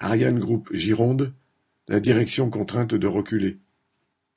Ariane 0.00 0.38
Group 0.38 0.68
Gironde, 0.72 1.32
la 1.88 1.98
direction 1.98 2.50
contrainte 2.50 2.94
de 2.94 3.06
reculer. 3.08 3.58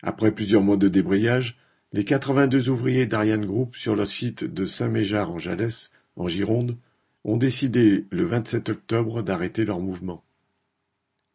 Après 0.01 0.31
plusieurs 0.31 0.63
mois 0.63 0.77
de 0.77 0.87
débrayage, 0.87 1.55
les 1.93 2.03
82 2.03 2.69
ouvriers 2.69 3.05
d'Ariane 3.05 3.45
Group 3.45 3.75
sur 3.75 3.95
le 3.95 4.07
site 4.07 4.43
de 4.43 4.65
Saint-Méjard-en-Jalès, 4.65 5.91
en 6.15 6.27
Gironde, 6.27 6.77
ont 7.23 7.37
décidé 7.37 8.05
le 8.09 8.25
27 8.25 8.69
octobre 8.69 9.21
d'arrêter 9.21 9.63
leur 9.63 9.79
mouvement. 9.79 10.23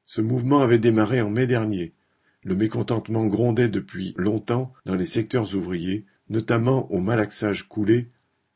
Ce 0.07 0.21
mouvement 0.21 0.61
avait 0.61 0.81
démarré 0.81 1.21
en 1.21 1.31
mai 1.31 1.47
dernier. 1.47 1.93
Le 2.43 2.57
mécontentement 2.57 3.27
grondait 3.27 3.69
depuis 3.69 4.13
longtemps 4.17 4.73
dans 4.87 4.97
les 4.97 5.07
secteurs 5.07 5.55
ouvriers, 5.55 6.05
notamment 6.31 6.91
au 6.91 6.99
malaxage 6.99 7.69
coulé, 7.69 8.09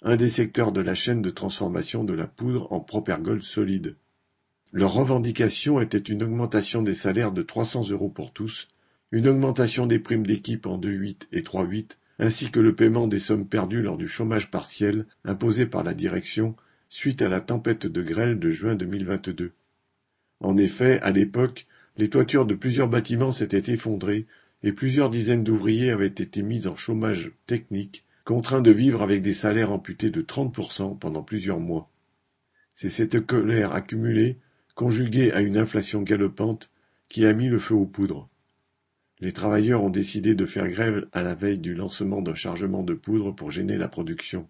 un 0.02 0.16
des 0.16 0.30
secteurs 0.30 0.73
de 0.73 0.80
la 0.80 0.96
chaîne 0.96 1.23
de 1.23 1.30
transformation 1.30 2.02
de 2.02 2.14
la 2.14 2.27
poudre 2.27 2.73
en 2.73 2.80
propergol 2.80 3.41
solide. 3.41 3.96
Leur 4.73 4.93
revendication 4.93 5.80
était 5.80 5.98
une 5.98 6.23
augmentation 6.23 6.82
des 6.82 6.95
salaires 6.95 7.32
de 7.32 7.43
300 7.43 7.91
euros 7.91 8.09
pour 8.09 8.33
tous, 8.33 8.69
une 9.11 9.27
augmentation 9.27 9.88
des 9.88 9.98
primes 9.98 10.24
d'équipe 10.24 10.66
en 10.66 10.78
2,8 10.78 11.27
et 11.33 11.41
3,8, 11.41 11.97
ainsi 12.20 12.52
que 12.52 12.61
le 12.61 12.77
paiement 12.77 13.09
des 13.09 13.19
sommes 13.19 13.48
perdues 13.48 13.83
lors 13.83 13.97
du 13.97 14.06
chômage 14.06 14.48
partiel 14.48 15.06
imposé 15.25 15.66
par 15.66 15.83
la 15.83 15.92
direction 15.92 16.55
suite 16.88 17.20
à 17.20 17.28
la 17.28 17.41
tempête 17.41 17.87
de 17.87 18.02
grêle 18.02 18.38
de 18.38 18.51
juin 18.51 18.77
2022. 18.77 19.52
En 20.38 20.56
effet, 20.56 21.00
à 21.00 21.11
l'époque, 21.11 21.66
les 21.97 22.09
toitures 22.09 22.47
de 22.47 22.55
plusieurs 22.55 22.89
bâtiments 22.89 23.33
s'étaient 23.33 23.73
effondrées 23.73 24.27
et 24.62 24.73
plusieurs 24.73 25.11
dizaines 25.11 25.42
d'ouvriers 25.42 25.91
avaient 25.91 26.06
été 26.06 26.42
mis 26.42 26.69
en 26.69 26.77
chômage 26.77 27.33
technique, 27.48 28.05
contraints 28.25 28.62
de 28.62 28.70
vivre 28.70 29.02
avec 29.02 29.23
des 29.23 29.34
salaires 29.34 29.73
amputés 29.73 30.11
de 30.11 30.23
30% 30.23 30.97
pendant 30.97 31.23
plusieurs 31.25 31.59
mois. 31.59 31.91
C'est 32.73 32.89
cette 32.89 33.27
colère 33.27 33.73
accumulée 33.73 34.39
conjuguée 34.80 35.30
à 35.33 35.43
une 35.43 35.59
inflation 35.59 36.01
galopante 36.01 36.70
qui 37.11 37.27
a 37.27 37.34
mis 37.34 37.51
le 37.51 37.59
feu 37.59 37.75
aux 37.75 37.84
poudres. 37.84 38.30
Les 39.19 39.33
travailleurs 39.33 39.83
ont 39.83 39.91
décidé 39.91 40.34
de 40.34 40.47
faire 40.47 40.69
grève 40.69 41.06
à 41.12 41.22
la 41.22 41.34
veille 41.34 41.59
du 41.59 41.75
lancement 41.75 42.22
d'un 42.22 42.34
chargement 42.34 42.83
de 42.83 42.95
poudre 42.95 43.31
pour 43.31 43.50
gêner 43.50 43.77
la 43.77 43.89
production. 43.89 44.48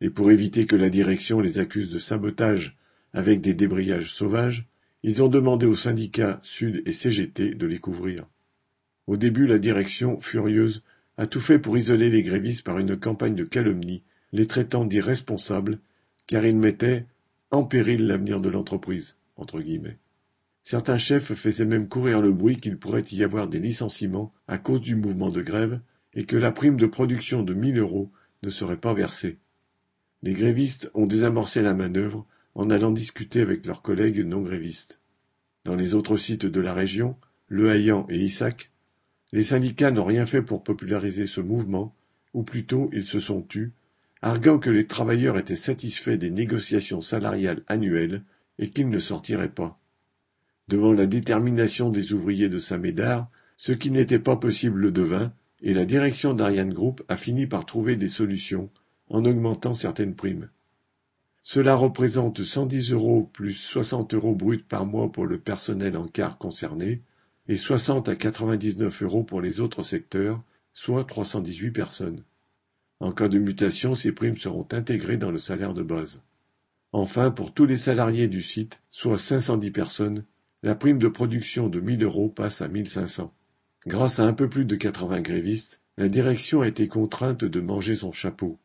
Et 0.00 0.10
pour 0.10 0.32
éviter 0.32 0.66
que 0.66 0.74
la 0.74 0.90
direction 0.90 1.38
les 1.38 1.60
accuse 1.60 1.92
de 1.92 2.00
sabotage 2.00 2.76
avec 3.12 3.40
des 3.40 3.54
débrayages 3.54 4.12
sauvages, 4.12 4.66
ils 5.04 5.22
ont 5.22 5.28
demandé 5.28 5.66
aux 5.66 5.76
syndicats 5.76 6.40
Sud 6.42 6.82
et 6.84 6.92
CGT 6.92 7.54
de 7.54 7.66
les 7.68 7.78
couvrir. 7.78 8.26
Au 9.06 9.16
début, 9.16 9.46
la 9.46 9.60
direction, 9.60 10.20
furieuse, 10.20 10.82
a 11.16 11.28
tout 11.28 11.40
fait 11.40 11.60
pour 11.60 11.78
isoler 11.78 12.10
les 12.10 12.24
grévistes 12.24 12.64
par 12.64 12.80
une 12.80 12.96
campagne 12.96 13.36
de 13.36 13.44
calomnie, 13.44 14.02
les 14.32 14.48
traitant 14.48 14.84
d'irresponsables, 14.84 15.78
car 16.26 16.44
ils 16.44 16.56
mettaient 16.56 17.06
en 17.52 17.64
péril 17.64 18.06
l'avenir 18.06 18.40
de 18.40 18.48
l'entreprise. 18.48 19.14
Certains 20.62 20.98
chefs 20.98 21.34
faisaient 21.34 21.66
même 21.66 21.86
courir 21.86 22.22
le 22.22 22.32
bruit 22.32 22.56
qu'il 22.56 22.78
pourrait 22.78 23.04
y 23.12 23.22
avoir 23.22 23.46
des 23.46 23.58
licenciements 23.58 24.32
à 24.48 24.56
cause 24.56 24.80
du 24.80 24.96
mouvement 24.96 25.30
de 25.30 25.42
grève 25.42 25.80
et 26.14 26.24
que 26.24 26.36
la 26.36 26.50
prime 26.50 26.78
de 26.78 26.86
production 26.86 27.42
de 27.42 27.52
mille 27.52 27.78
euros 27.78 28.10
ne 28.42 28.48
serait 28.48 28.78
pas 28.78 28.94
versée. 28.94 29.38
Les 30.22 30.32
grévistes 30.32 30.90
ont 30.94 31.06
désamorcé 31.06 31.60
la 31.60 31.74
manœuvre 31.74 32.26
en 32.54 32.70
allant 32.70 32.90
discuter 32.90 33.42
avec 33.42 33.66
leurs 33.66 33.82
collègues 33.82 34.24
non 34.24 34.40
grévistes. 34.40 35.00
Dans 35.64 35.74
les 35.74 35.94
autres 35.94 36.16
sites 36.16 36.46
de 36.46 36.60
la 36.60 36.72
région, 36.72 37.16
Le 37.48 37.70
Hayan 37.70 38.06
et 38.08 38.18
Issac, 38.18 38.70
les 39.32 39.44
syndicats 39.44 39.90
n'ont 39.90 40.04
rien 40.04 40.24
fait 40.24 40.42
pour 40.42 40.62
populariser 40.64 41.26
ce 41.26 41.40
mouvement, 41.40 41.94
ou 42.32 42.44
plutôt 42.44 42.88
ils 42.92 43.04
se 43.04 43.20
sont 43.20 43.42
tus, 43.42 43.72
arguant 44.22 44.58
que 44.58 44.70
les 44.70 44.86
travailleurs 44.86 45.36
étaient 45.36 45.56
satisfaits 45.56 46.16
des 46.16 46.30
négociations 46.30 47.02
salariales 47.02 47.64
annuelles 47.66 48.22
et 48.58 48.70
qu'ils 48.70 48.88
ne 48.88 49.00
sortiraient 49.00 49.48
pas. 49.48 49.80
Devant 50.68 50.92
la 50.92 51.06
détermination 51.06 51.90
des 51.90 52.12
ouvriers 52.12 52.48
de 52.48 52.60
Saint-Médard, 52.60 53.28
ce 53.56 53.72
qui 53.72 53.90
n'était 53.90 54.20
pas 54.20 54.36
possible 54.36 54.80
le 54.80 54.90
devint, 54.92 55.32
et 55.60 55.74
la 55.74 55.84
direction 55.84 56.34
d'Ariane 56.34 56.72
Group 56.72 57.02
a 57.08 57.16
fini 57.16 57.46
par 57.46 57.66
trouver 57.66 57.96
des 57.96 58.08
solutions 58.08 58.70
en 59.08 59.24
augmentant 59.24 59.74
certaines 59.74 60.14
primes. 60.14 60.48
Cela 61.42 61.74
représente 61.74 62.44
110 62.44 62.92
euros 62.92 63.28
plus 63.32 63.54
60 63.54 64.14
euros 64.14 64.34
bruts 64.34 64.64
par 64.68 64.86
mois 64.86 65.10
pour 65.10 65.26
le 65.26 65.38
personnel 65.38 65.96
en 65.96 66.06
quart 66.06 66.38
concerné 66.38 67.02
et 67.48 67.56
60 67.56 68.08
à 68.08 68.14
99 68.14 69.02
euros 69.02 69.24
pour 69.24 69.40
les 69.40 69.60
autres 69.60 69.82
secteurs, 69.82 70.42
soit 70.72 71.04
318 71.04 71.72
personnes. 71.72 72.22
En 73.02 73.10
cas 73.10 73.26
de 73.26 73.40
mutation, 73.40 73.96
ces 73.96 74.12
primes 74.12 74.36
seront 74.36 74.68
intégrées 74.70 75.16
dans 75.16 75.32
le 75.32 75.38
salaire 75.38 75.74
de 75.74 75.82
base. 75.82 76.20
Enfin, 76.92 77.32
pour 77.32 77.52
tous 77.52 77.66
les 77.66 77.76
salariés 77.76 78.28
du 78.28 78.42
site, 78.42 78.80
soit 78.90 79.18
510 79.18 79.72
personnes, 79.72 80.24
la 80.62 80.76
prime 80.76 81.00
de 81.00 81.08
production 81.08 81.68
de 81.68 81.80
1000 81.80 82.04
euros 82.04 82.28
passe 82.28 82.62
à 82.62 82.68
1500. 82.68 83.34
Grâce 83.88 84.20
à 84.20 84.24
un 84.24 84.32
peu 84.32 84.48
plus 84.48 84.66
de 84.66 84.76
80 84.76 85.20
grévistes, 85.20 85.80
la 85.96 86.08
direction 86.08 86.60
a 86.60 86.68
été 86.68 86.86
contrainte 86.86 87.44
de 87.44 87.60
manger 87.60 87.96
son 87.96 88.12
chapeau. 88.12 88.60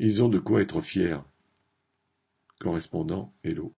Ils 0.00 0.22
ont 0.22 0.28
de 0.28 0.38
quoi 0.38 0.60
être 0.60 0.82
fiers. 0.82 1.20
Correspondant 2.58 3.32
Hello. 3.42 3.68